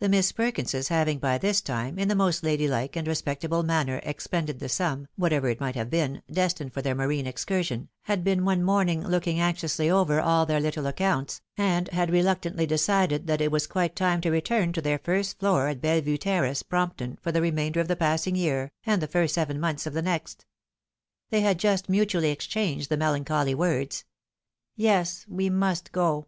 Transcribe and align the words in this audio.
The 0.00 0.08
Miss 0.08 0.32
Perkinses 0.32 0.88
having 0.88 1.18
by 1.18 1.36
this 1.36 1.60
time, 1.60 1.98
in 1.98 2.08
the 2.08 2.14
most 2.14 2.42
lady 2.42 2.66
like 2.66 2.96
and 2.96 3.06
respectable 3.06 3.62
manner, 3.62 4.00
expended 4.02 4.60
the 4.60 4.68
sum 4.70 5.08
(whatever 5.16 5.46
it 5.50 5.60
might 5.60 5.74
have 5.74 5.90
been) 5.90 6.22
destined 6.32 6.72
for 6.72 6.80
their 6.80 6.94
marine 6.94 7.26
excursion, 7.26 7.90
had 8.04 8.24
been 8.24 8.46
one 8.46 8.62
morning 8.62 9.06
looking 9.06 9.40
anxiously 9.40 9.90
over 9.90 10.22
all 10.22 10.46
their 10.46 10.58
Uttle 10.62 10.88
accounts, 10.88 11.42
and 11.58 11.88
had 11.88 12.08
reluctantly 12.10 12.64
decided 12.64 13.26
that 13.26 13.42
it 13.42 13.52
was 13.52 13.66
quite 13.66 13.94
time 13.94 14.22
to 14.22 14.30
return 14.30 14.72
to 14.72 14.80
their 14.80 14.98
first 15.00 15.38
floor 15.38 15.68
at 15.68 15.82
Belle 15.82 16.00
Vue 16.00 16.16
terrace, 16.16 16.62
Brompton, 16.62 17.18
for 17.20 17.30
the 17.30 17.42
remainder 17.42 17.78
of 17.80 17.88
the 17.88 17.94
passing 17.94 18.34
year, 18.36 18.72
and 18.86 19.02
the 19.02 19.06
first 19.06 19.34
seven 19.34 19.60
months 19.60 19.84
of 19.86 19.92
the 19.92 20.00
next. 20.00 20.46
They 21.28 21.42
had 21.42 21.58
just 21.58 21.90
mutually 21.90 22.30
exchanged 22.30 22.88
the 22.88 22.96
melancholy 22.96 23.54
worde," 23.54 24.02
Yes, 24.76 25.26
we 25.28 25.50
must 25.50 25.92
go 25.92 26.20